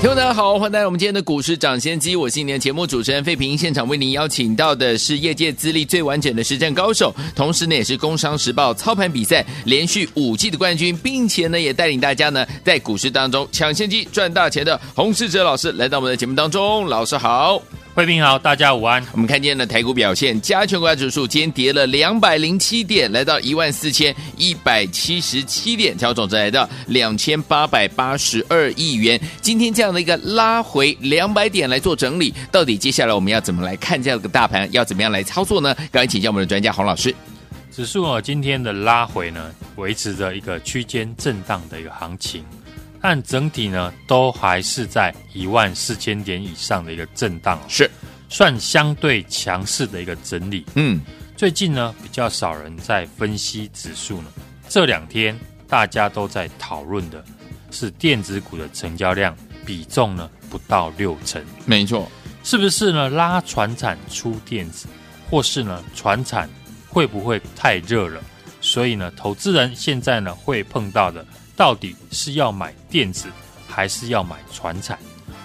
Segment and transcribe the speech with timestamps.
[0.00, 3.58] 听众大家好，欢迎来到我们今天的股市抢先机，我是今天的节目主持人费平。
[3.58, 17.60] 现场为您邀请到的是业界资历最完整的实战高手，同时呢也是工商时报操盘比赛连续五季的冠军，并且呢也带领大家呢在股市当中抢先机赚大钱的洪世哲老师来到我们的节目当中，老师好。
[17.98, 19.04] 贵宾好，大家午安。
[19.10, 29.20] 我们看见了台股表现，加权股价指数今天跌了两百零七点，来到一万四千一百七十七点，调整值来到两千八百八十二亿元。
[29.40, 34.68] 今天这样的一个拉回两百点来做整理，到底接下来我们要怎么来看这样的大盘？
[34.70, 35.74] 要怎么样来操作呢？
[35.90, 37.12] 赶快请教我们的专家洪老师。
[37.72, 42.44] 指数啊，今天的拉回呢，维持着一个区间震荡的一个行情。
[43.00, 47.90] 但整体呢，都还是在一万四千点以上的一个震荡，是
[48.28, 50.64] 算相对强势的一个整理。
[50.74, 51.00] 嗯，
[51.36, 54.32] 最近呢，比较少人在分析指数呢。
[54.68, 57.24] 这两天大家都在讨论的
[57.70, 61.42] 是电子股的成交量比重呢，不到六成。
[61.64, 62.10] 没错，
[62.42, 63.08] 是不是呢？
[63.08, 64.88] 拉船产出电子，
[65.30, 66.50] 或是呢，船产
[66.88, 68.20] 会不会太热了？
[68.60, 71.24] 所以呢，投资人现在呢，会碰到的。
[71.58, 73.26] 到底是要买电子
[73.66, 74.96] 还是要买船产？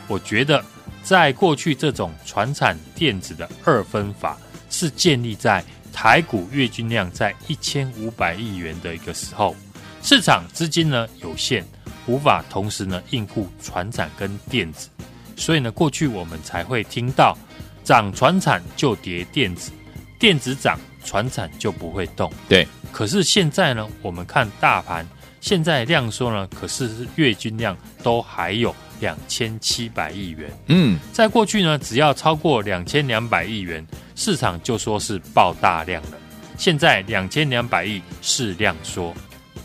[0.08, 0.64] 我觉得，
[1.02, 4.38] 在过去这种船产电子的二分法
[4.70, 9.56] 是建立在台股月均量在一千五百亿元的一个时候，
[10.04, 11.64] 市场资金呢有限，
[12.06, 14.90] 无法同时呢应付船产跟电子，
[15.36, 17.36] 所以呢过去我们才会听到
[17.84, 19.72] 涨船产就跌电子，
[20.20, 22.32] 电子涨船产就不会动。
[22.48, 25.04] 对，可是现在呢，我们看大盘。
[25.44, 30.50] 现在量缩呢，可是月均量都还有两千七百亿元。
[30.68, 33.86] 嗯，在过去呢，只要超过两千两百亿元，
[34.16, 36.12] 市场就说是爆大量了。
[36.58, 39.14] 现在两千两百亿是量缩，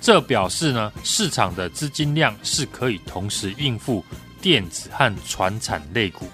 [0.00, 4.04] 这表示呢，市场的资金量是可以同时应付
[4.42, 6.26] 电子和船产类股，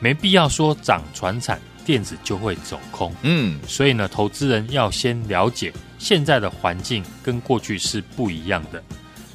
[0.00, 3.10] 没必要说涨船产，电子就会走空。
[3.22, 5.72] 嗯，所以呢，投资人要先了解。
[5.98, 8.82] 现在的环境跟过去是不一样的，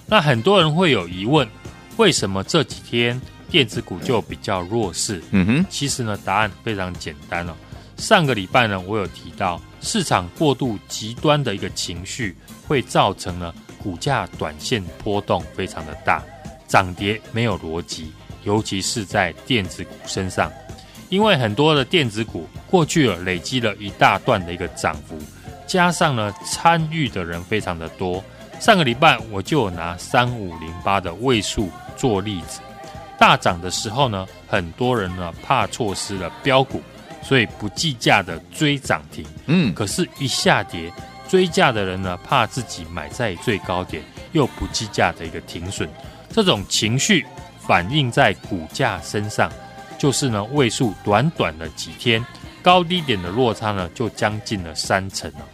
[0.05, 1.49] 那很多人会有疑问，
[1.97, 3.19] 为什么这几天
[3.49, 5.19] 电子股就比较弱势？
[5.31, 7.55] 嗯哼，其实呢，答案非常简单哦。
[7.97, 12.37] 上个礼拜呢，我有提到市场过度极端的一个情绪，
[12.67, 16.23] 会造成呢股价短线波动非常的大，
[16.67, 20.51] 涨跌没有逻辑，尤其是在电子股身上，
[21.13, 25.16] 因为很多的电子股过去了累积了一大段的一个涨幅。
[25.68, 28.24] 加上呢，参与的人非常的多。
[28.59, 32.62] 上个礼拜我就拿三五零八的位数做例子，
[33.19, 36.81] 大涨的时候呢，很多人呢怕错失了标股，
[37.22, 39.24] 所以不计价的追涨停。
[39.45, 40.91] 嗯，可是，一下跌，
[41.30, 44.01] 追价的人呢怕自己买在最高点，
[44.31, 45.88] 又不计价的一个停损。
[46.31, 47.24] 这种情绪
[47.59, 49.51] 反映在股价身上，
[50.03, 52.21] 就是呢位数短短的几天。
[52.61, 55.47] 高低点的落差呢，就将近了三成了，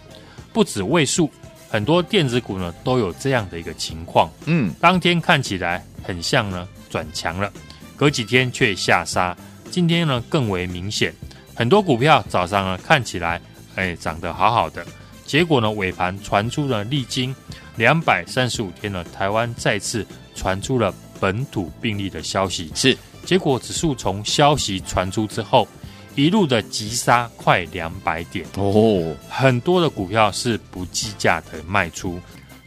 [0.52, 1.30] 不止位数，
[1.70, 4.28] 很多电子股呢都有这样的一个情况。
[4.46, 7.54] 嗯，当天看起来很像呢转强了，
[7.96, 9.38] 隔几天却下杀。
[9.70, 11.14] 今天呢更为明显，
[11.54, 13.40] 很多股票早上呢看起来
[13.76, 14.84] 哎涨得好好的，
[15.28, 17.36] 结果呢尾盘传出了历经
[17.76, 22.72] 两百三十五天呢，台湾再次传出了本土病例的消息。
[22.74, 22.98] 是，
[23.30, 25.68] 结果指数从消息传出之后。
[26.16, 32.20] 一路的急杀快两百点哦，很多的股票是不计价的卖出，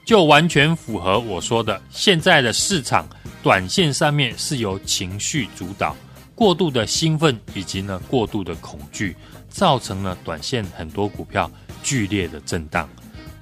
[0.06, 1.82] 就完全符合我说的。
[1.90, 3.06] 现在的市场
[3.42, 5.94] 短线上面是由情绪主导，
[6.34, 9.14] 过度的兴奋以及呢过度的恐惧，
[9.50, 11.50] 造成了短线很多股票
[11.82, 12.88] 剧烈的震荡。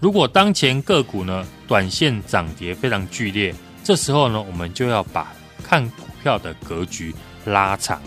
[0.00, 5.32] 如果当前个股呢短线涨跌非常剧烈，这时候呢我们就要把
[5.62, 7.14] 看股票的格局
[7.44, 8.00] 拉长。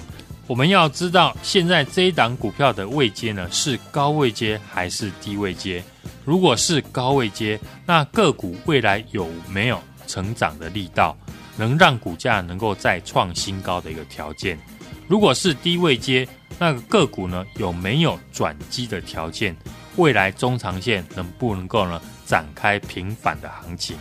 [0.45, 5.83] 我们要知道，现在这一档股票的位阶呢，是高位阶还是低位阶？
[6.25, 11.17] 如果是高位阶，那个股未来有没有成长的力道，
[11.57, 14.59] 能让股价能够再创新高的一个条件？
[15.07, 16.27] 如果是低位阶，
[16.59, 19.55] 那个个股呢，有没有转机的条件？
[19.95, 23.95] 未来中长线能不能够呢展开平反的行情？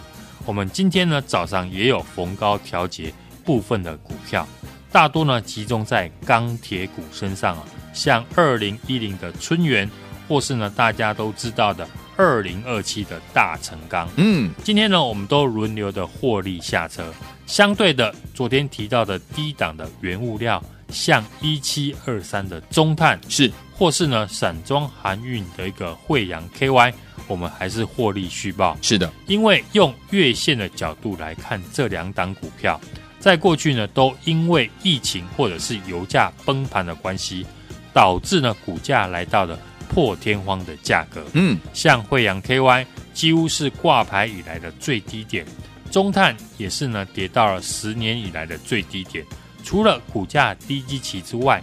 [0.44, 3.12] 我们今天呢早上也有逢高调节
[3.44, 4.47] 部分的股票。
[4.91, 9.91] 大多呢集中在钢铁股身上啊，像二零一零的春元、
[10.29, 14.06] 或是呢大家都知道的二零二七的大成钢。
[14.17, 17.11] 嗯，今天呢，我们都轮流的获利下车。
[17.47, 26.93] 相对的，昨天提到的低档的原物料，像一七二三的中碳是，或是呢散装航运的一个惠阳 KY，
[27.27, 28.77] 我们还是获利续报。
[28.83, 32.81] 是的，因为用月线的角度来看，这两档股票
[33.23, 37.47] 在过去呢，都因为疫情或者是油价崩盘的关系，
[37.93, 39.57] 导致呢股价来到了
[39.89, 41.25] 破天荒的价格。
[41.35, 42.85] 嗯，像慧洋 KY
[43.15, 45.47] 几乎是挂牌以来的最低点。
[45.89, 49.25] 中碳也是呢，跌到了十年以来的最低点。
[49.63, 51.63] 除了股价低基期之外，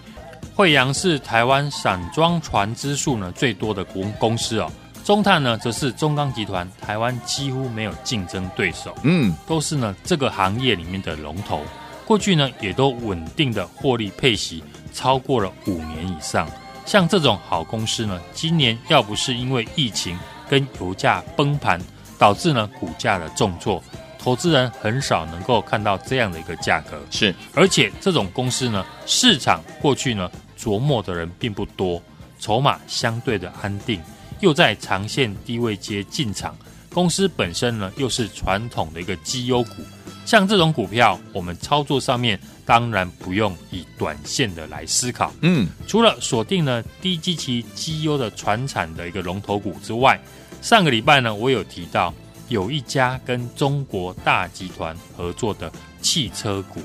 [0.56, 4.72] 慧洋是台湾散装船只数呢最多的公公司哦。
[5.10, 11.64] 中碳呢，则是中钢集团台湾几乎没有竞争对手，嗯，都是呢这个行业里面的龙头。
[12.06, 14.64] 过去呢，也都稳定的获利配息
[14.94, 16.48] 超过了五年以上。
[16.86, 20.16] 像这种好公司呢，今年要不是因为疫情
[20.48, 21.82] 跟油价崩盘，
[22.20, 23.82] 导致呢股价的重挫。
[24.20, 32.00] 投资人很少能够看到这样的一个价格，是，而且这种公司呢，市场过去呢琢磨的人并不多，
[32.38, 34.00] 筹码相对的安定，
[34.40, 36.58] 又在长线低位接进场，
[36.94, 39.84] 公司本身呢又是传统的一个绩优股，
[40.26, 50.20] 像这种股票，我们操作上面当然不用以短线的来思考，嗯，除了锁定呢低基期绩优的传产的一个龙头股之外，
[50.62, 52.14] 上个礼拜呢我有提到。
[52.50, 55.72] 有一家跟中国大集团合作的
[56.02, 56.82] 汽车股，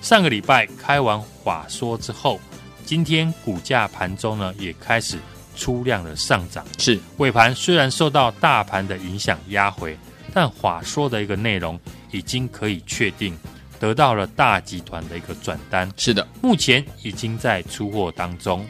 [0.00, 2.38] 上个礼拜开完法说之后，
[2.86, 5.18] 今天股价盘中呢也开始
[5.60, 6.64] 出量的上涨。
[6.78, 9.94] 是尾盘虽然受到大盘的影响压回，
[10.32, 11.78] 但话说的一个内容
[12.10, 13.36] 已经可以确定
[13.78, 15.86] 得到了大集团的一个转单。
[15.98, 18.66] 是的，目前已经在出货当中。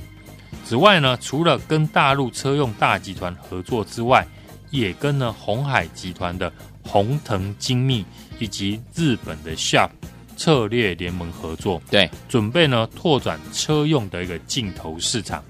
[0.65, 4.27] 此外呢，除了跟大陆车用大集团合作之外，
[4.71, 6.53] 也跟呢红海集团的
[6.83, 8.05] 红腾精密
[8.41, 9.91] 以及日本的 Sharp
[10.37, 15.45] 策略联盟合作，对，准备呢拓展车用的一个镜头市场。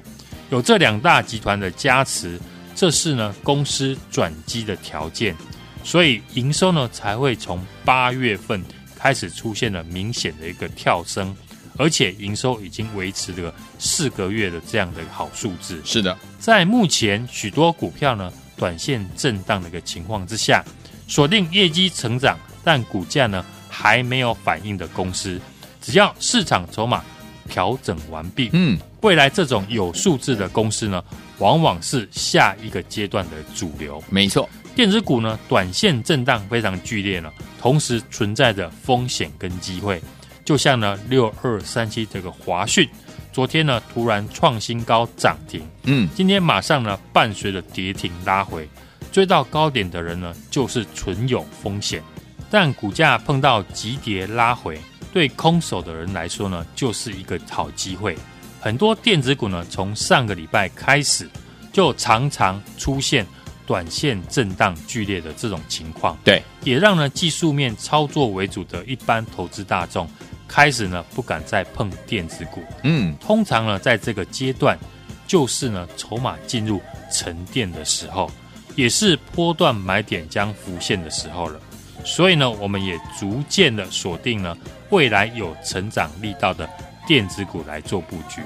[0.50, 2.38] 有这两大集团的加持，
[2.74, 5.34] 这是呢公司转机的条件，
[5.82, 8.62] 所以营收呢才会从八月份
[8.96, 11.34] 开始出现了明显的一个跳升，
[11.78, 15.80] 而且营收已经维持了四个月的这样的好数字。
[15.84, 18.32] 是的，在目前许多股票呢。
[18.56, 20.62] 短线震荡的一个情况之下，
[21.08, 25.40] 锁定业绩成长但股价呢还没有反应的公司，
[25.80, 27.02] 只要市场筹码
[27.48, 31.02] 调整完毕，嗯，未来这种有数字的公司呢，
[31.38, 34.02] 往往是下一个阶段的主流。
[34.10, 40.00] 没错，电子股呢短线震荡非常剧烈呢，同时存在着风险跟机会，
[40.44, 42.88] 就像呢六二三七这个华讯。
[43.32, 48.68] 昨天呢，突然创新高涨停，嗯，今天马上呢，伴随着跌停拉回，
[49.12, 52.02] 追到高点的人呢，就是存有风险。
[52.50, 54.80] 但股价碰到急跌拉回，
[55.12, 58.16] 对空手的人来说呢，就是一个好机会。
[58.60, 61.28] 很多电子股呢，从上个礼拜开始，
[61.72, 63.26] 就常常出现
[63.66, 70.08] 短线震荡剧烈的这种情况，对，也让呢技术面操作为主的一般投资大众。
[70.46, 72.60] 开始呢，不敢再碰电子股。
[72.82, 74.76] 嗯，通常呢，在这个阶段，
[75.24, 76.82] 就是呢，筹码进入
[77.12, 78.28] 沉淀的时候，
[78.74, 81.60] 也是波段买点将浮现的时候了。
[82.04, 84.58] 所以呢，我们也逐渐的锁定了
[84.88, 86.68] 未来有成长力道的
[87.10, 88.40] 电子股来做布局。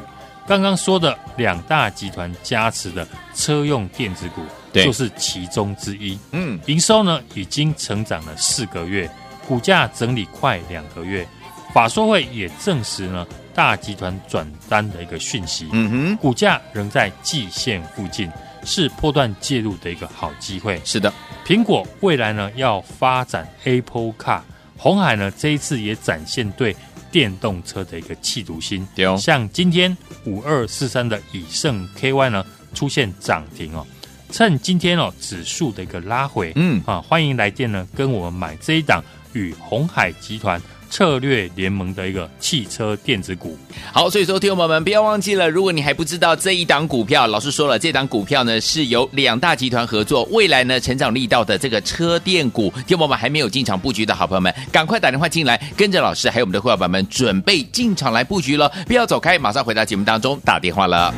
[0.46, 4.40] 刚刚说的两大集团加持的车用电子股，
[4.72, 6.18] 就是其中之一。
[6.30, 9.06] 嗯，营收呢已经成长了四个月，
[9.46, 11.28] 股价整理快两个月。
[11.74, 15.68] 法说会也证实呢，大集团转单的一个讯息。
[15.72, 18.32] 嗯哼，股价仍在季线附近，
[18.64, 20.80] 是波段介入的一个好机会。
[20.86, 21.12] 是的，
[21.46, 24.40] 苹果未来呢要发展 Apple Car，
[24.78, 26.74] 红海呢这一次也展现对
[27.14, 28.84] 电动车的一个企图心。
[28.96, 32.44] 哦，像今天五二四三的以盛 KY 呢
[32.74, 33.86] 出现涨停哦，
[34.32, 39.00] 趁今天哦指数的一个拉回，嗯啊，欢迎来电呢跟我们买这一档
[39.32, 40.60] 与红海集团。
[40.94, 43.58] 策略联盟的一个汽车电子股，
[43.92, 61.12] 好，所以说听众朋友们不要忘记了，如果你还不知道这一档股票，老师说了，这档股票呢是由两大集团合作，未来呢成长力道的这个车电股，听众友们还没有进场布局的好朋友们，赶快打电话进来，跟着老师还有我们的会员们准备进场来布局了，不要走开，马上回到节目当中打电话了。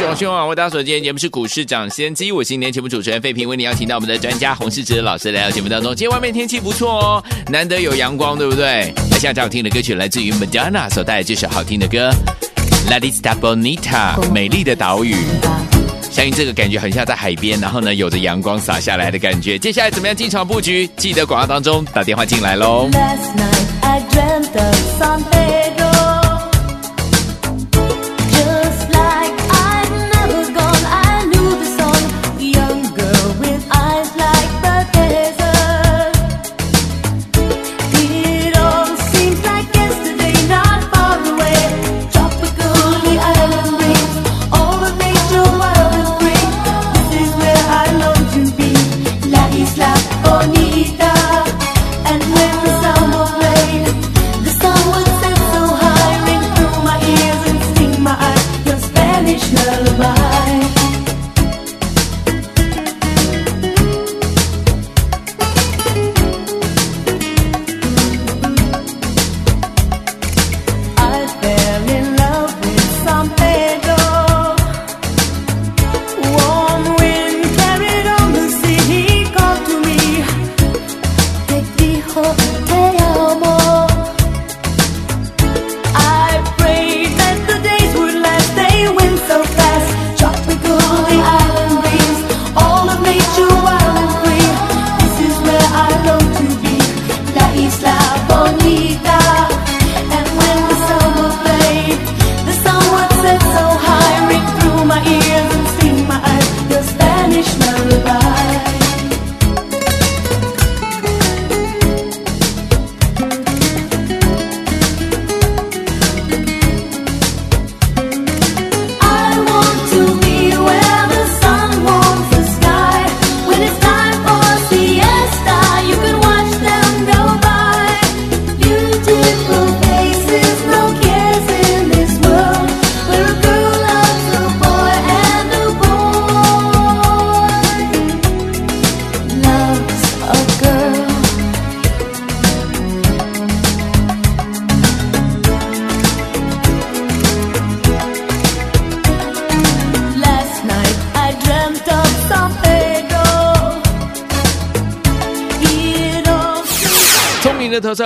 [0.00, 5.94] 各位兄啊，为大家所见，节目是股市涨先机，我是今天节目主持人费平，为你邀请到我们的专家洪世哲老师来到节目当中。
[5.94, 8.94] 今天外面天气不错哦，难得有阳光，对不对？
[9.10, 12.10] 那现在好听的歌曲来自于 Madonna 所带来这首好听的歌
[12.88, 15.14] La Isla Bonita，美丽的岛屿。
[16.10, 19.58] 相信这个感觉很像在海边，然后呢，有着阳光洒下来的感觉。
[19.58, 20.88] 接下来怎么样进场布局？
[20.96, 22.88] 记得广告当中打电话进来喽。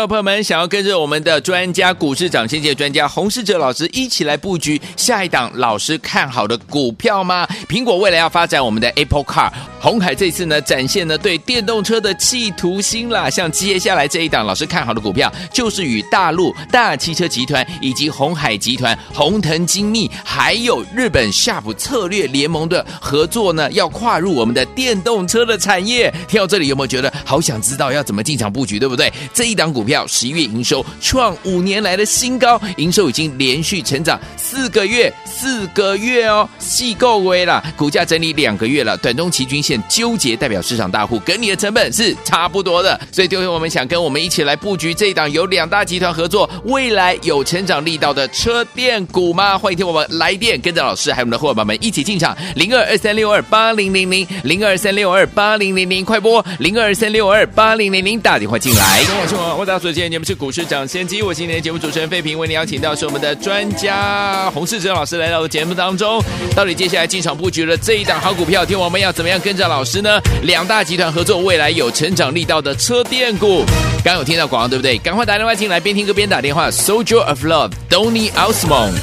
[0.07, 7.47] 朋友们，想要跟着我们的专家股市长先界专家洪世哲老师一起来布局下一档老师看好的股票吗？
[7.69, 9.51] 苹果未来要发展我们的 Apple Car。
[9.81, 13.29] 红海这次呢，展现了对电动车的企图心啦。
[13.29, 26.13] 像接下来这一档老师看好的股票，就是与大陆大汽车集团以及红海集团、红腾精密，还有日本 Sharp 策略联盟的合作呢，要跨入我们的电动车的产业。
[26.27, 29.13] 听到这里有没有觉得好想知道要怎么进场布局，对不对？
[29.35, 37.63] 这一档股票十一月营收创五年来的新高，营收已经连续成长四个月，四个月哦，细够微了。
[37.77, 39.75] 股价整理两个月了，短中期均线。
[39.89, 49.59] 纠结代表市场大户跟你的成本是差不多的，所以各位我们想跟我们一起来布局这一档由两大集团合作，未来有成长力道的车电股吗？
[49.59, 59.05] 欢迎听我们来电，跟着老师还有我们的伙伴们一起进场，零二二三六二八零零零零二三六二八零零零，快拨零二三六二八零零零打电话进来。
[59.05, 66.25] 跟我是我，我大家所见，你们是股市抢先机，我今天的节目主持人费平为您邀请到是我们的专家洪世哲老师来到节目当中，
[66.57, 69.69] 到底接下来进场布局了这一档好股票，听我们要怎么样跟着？
[69.69, 70.19] 老师呢？
[70.43, 73.63] 两大集团合作，未来有成长力道的车电股，
[74.03, 74.97] 刚有听到广告对不对？
[74.97, 76.71] 赶快打电话进来，边听歌边打电话。
[76.71, 78.95] Soldier of Love，Donny Osmond。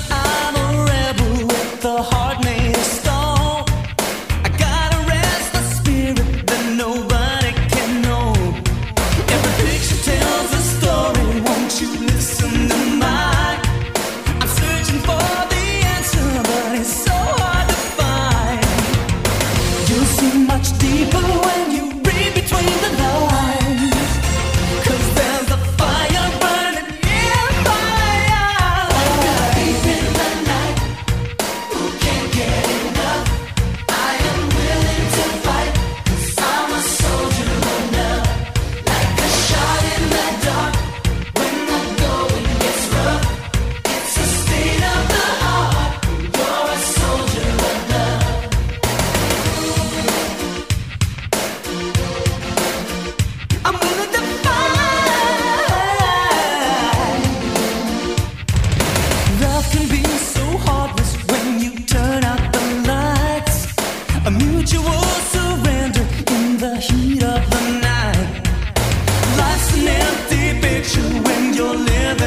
[67.54, 68.18] the night.
[69.38, 72.21] Life's an empty picture when you're living.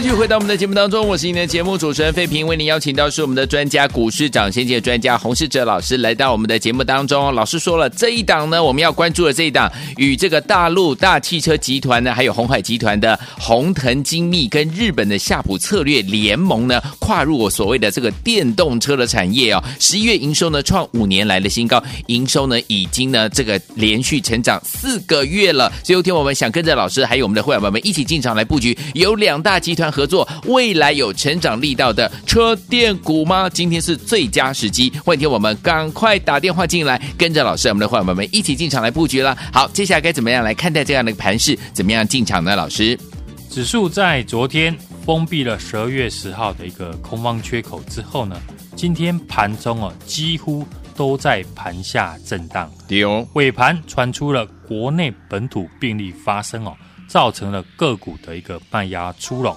[0.00, 7.34] 继续回到我们的节目当中，我是您的节目主持人费平，为您邀请到是我们的专家股市涨先机的专家洪世哲老师来到我们的节目当中。
[7.34, 19.60] 老师说了，这一档呢，我们要关注的这一档，与这个大陆大汽车集团呢，还有鸿海集团的鸿腾精密跟日本的夏普策略联盟呢，跨入我所谓的这个电动车的产业哦。
[19.80, 25.72] 十一月营收呢创五年来的新高，营收呢已经呢这个连续成长四个月了。
[25.82, 29.87] 所以有天我们想跟着老师还有我们的会员朋友们一起进场来布局，有两大集团。
[29.90, 33.48] 合作未来有成长力道的车电股吗？
[33.48, 39.36] 今天是最佳时机，欢迎我们赶快打电话进来，跟着老师，我们的伙伴们一起进场来布局了。
[39.52, 41.58] 好，接下来该怎么样来看待这样的盘势？
[41.72, 42.54] 怎么样进场呢？
[42.56, 42.98] 老师，
[43.50, 48.40] 指数在昨天封闭了十二月十号的一个空方缺口之后呢，
[48.76, 52.70] 今天盘中哦几乎都在盘下震荡。
[53.34, 59.56] 尾盘传出了国内本土病例发生哦，造成了个股的一个卖压出笼。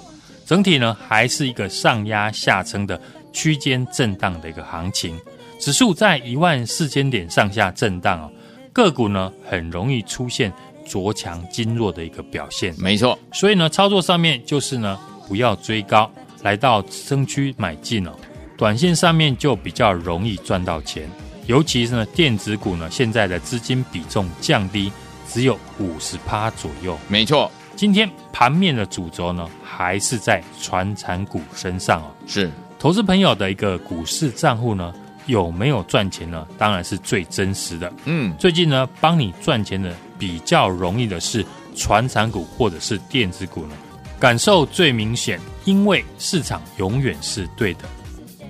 [0.51, 2.99] 整体呢，还是一个上压下撑的
[3.31, 5.17] 区间震荡的一个行情，
[5.57, 8.29] 指数在一万四千点上下震荡啊，
[8.73, 10.51] 个股呢很容易出现
[10.85, 12.75] 着强今弱的一个表现。
[12.77, 16.11] 没错，所以呢，操作上面就是呢，不要追高，
[16.41, 18.11] 来到支撑区买进哦，
[18.57, 21.09] 短线上面就比较容易赚到钱。
[21.45, 24.91] 尤其是呢，电子股呢，现在的资金比重降低，
[25.29, 26.99] 只有五十趴左右。
[27.07, 27.49] 没错。
[27.81, 32.11] 今天盘面的主轴呢，还是在传产股身上哦。
[32.27, 34.93] 是，投资朋友的一个股市账户呢，
[35.25, 36.47] 有没有赚钱呢？
[36.59, 37.91] 当然是最真实的。
[38.05, 41.43] 嗯，最近呢，帮你赚钱的比较容易的是
[41.75, 43.73] 传产股或者是电子股呢，
[44.19, 47.85] 感受最明显，因为市场永远是对的。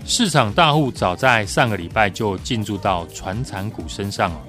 [0.04, 4.42] 市场大户早在上个礼拜就进驻到传产股身上哦，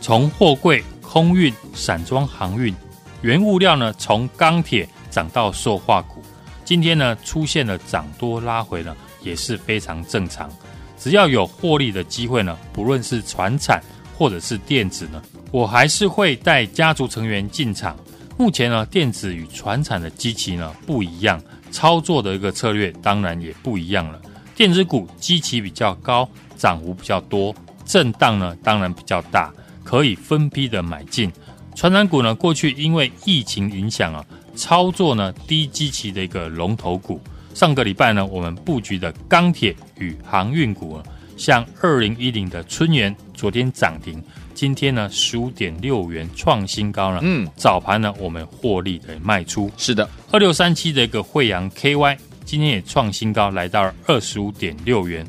[0.00, 2.74] 从货柜、空运、散装航运。
[3.22, 6.22] 原物料呢，从钢铁涨到塑化股，
[6.64, 10.50] 今天呢出现了涨多拉回呢，也是非常正常。
[10.96, 13.82] 只要有获利的机会呢，不论是船产
[14.16, 17.96] 或者是电子呢，我还是会带家族成员进场。
[18.36, 24.20] 目前呢，电子与传产的基期呢不一样，操作的一个策略当然也不一样了。
[24.54, 27.54] 电子股基期比较高，涨幅比较多，
[27.84, 29.52] 震荡呢当然比较大，
[29.82, 31.32] 可以分批的买进。
[31.78, 37.20] 传产股呢，过去因为疫情影响啊，操作呢低基期的一个龙头股。
[37.54, 41.04] 上个礼拜呢，我们布局的钢铁与航运股啊，
[41.36, 44.20] 像二零一零的春元，昨天涨停，
[44.54, 47.20] 今天呢十五点六元创新高了。
[47.22, 49.70] 嗯，早盘呢我们获利的卖出。
[49.76, 55.24] 是的，二六三七的一个惠阳 KY，今天也创新高，来到了二十五点六元。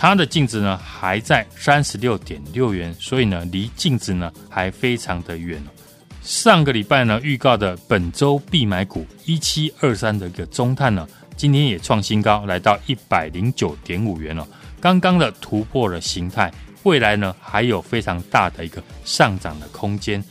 [0.00, 5.62] 它的净值呢还在三十六点六元，所以呢离净值呢还非常的远。
[6.22, 14.48] 上个礼拜呢预告的本周必买股一七二三的一个中碳呢，今天也创新高，来到一百零九点五元了。
[14.80, 16.50] 刚刚的突破了形态，
[16.84, 20.24] 未来呢还有非常大的一个上涨的空间。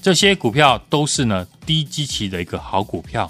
[0.00, 3.28] 这些股票都是呢低基期的一个好股票。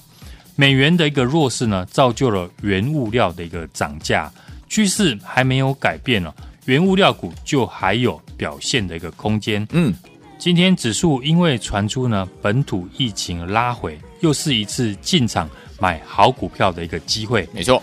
[0.55, 4.31] 美元的一个弱势呢，造就了原物料的一个涨价。
[4.73, 9.69] 趋势还没有改变了，原物料股就还有表现的一个空间。
[9.73, 9.93] 嗯，
[10.39, 15.47] 今天指数因为传出呢本土疫情拉回，又是一次进场
[15.79, 17.47] 买好股票的一个机会。
[17.53, 17.83] 没错，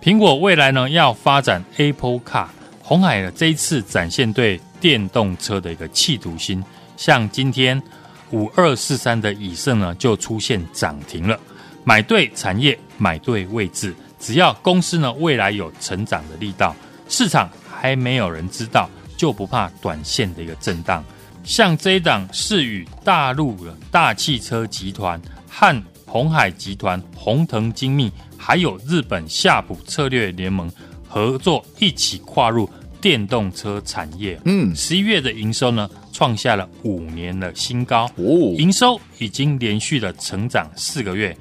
[0.00, 2.46] 苹果未来呢要发展 Apple Car，
[2.84, 6.62] 红海呢这一次展现对电动车的一个企图心，
[6.96, 7.82] 像今天
[8.30, 11.36] 五二四三的以盛呢就出现涨停了，
[11.82, 13.92] 买对产业，买对位置。
[14.18, 16.74] 只要公司呢未来有成长的力道，
[17.08, 21.04] 市场还没有人知道，就不怕短线的一个震荡。
[21.44, 30.70] 像这一档是与大陆的大汽车集团和鸿海集团、鸿腾精密，还有日本夏普策略联盟
[31.08, 32.68] 合作，一起跨入
[33.00, 34.38] 电动车产业。
[34.44, 41.34] 嗯，十一月的营收呢创下了五年的新高，哦，营收已经连续的成长四个月。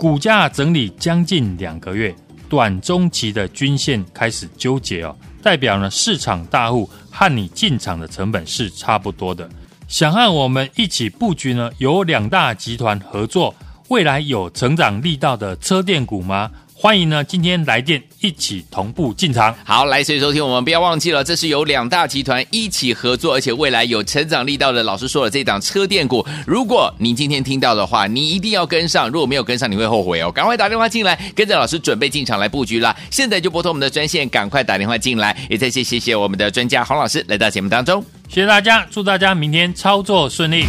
[0.00, 2.14] 股价整理将近两个月，
[2.48, 9.46] 短中期的均线开始纠结哦，代表呢市场大户和你进场的成本是差不多的。
[9.88, 13.54] 想和我们一起布局呢，有两大集团合作，
[13.88, 16.50] 未来有成长力道的车电股吗？
[16.82, 19.54] 欢迎呢，今天来电一起同步进场。
[19.64, 24.82] 好，来，所以收听我们不要忘记了，这是由两大集团一起合作，而且未来有成长力道的。
[24.82, 29.10] 老师说了，这档车电股，如果您今天听到的话，你一定要跟上。
[29.10, 30.32] 如果没有跟上，你会后悔哦。
[30.32, 32.96] 赶快打电话进来，跟着老师准备进场来布局啦。
[33.10, 35.36] 现在就拨通我们的专线，赶快打电话进来。
[35.50, 40.64] 也再谢谢谢我们的专家洪老师来到节目当中，谢谢大家，祝大家明天操作顺利。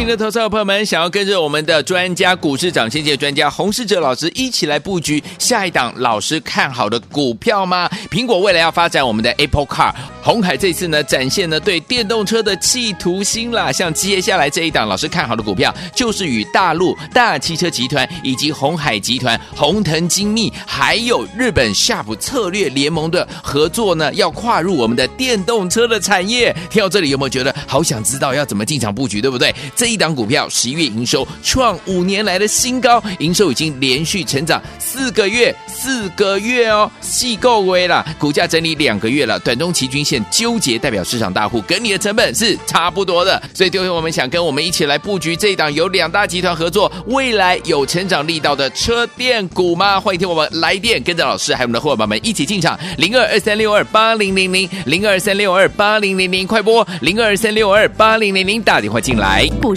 [0.00, 7.90] 迎的投资朋友们，想要跟着我们的专家股市涨先机专家洪世哲老师一起来布局下一档老师看好的股票吗？
[8.10, 13.72] 苹果未来要发展我们的 Apple Car，红海这次呢展现了对电动车的企图心啦。
[13.72, 26.54] 像接下来这一档老师看好的股票，就是与大陆大汽车集团以及红海集团、红腾精密，还有日本夏普策略联盟的合作呢，要跨入我们的电动车的产业。
[26.70, 29.52] 听到这里有没有觉得好想知道要怎么进场布局，对不对？
[29.74, 38.04] 这一档股票十一月营收创五年来的新高，营收已经连续成长四个月，四个月哦，细够微了。
[38.18, 43.40] 股价整理两个月了，短中期均线纠结，代表市场大户跟你的成本是差不多的。
[43.54, 50.00] 所以，各位我们想跟我们一起来布局这一档由两大集团合作，未来有成长力道的车电股吗？
[50.00, 59.46] 欢迎听我们来电，跟着老师还有我们的伙伴们一起进场，零二二三六二八零零零，零二三六二八零零零，快播零二三六二八零零零打电话进来。
[59.60, 59.74] 股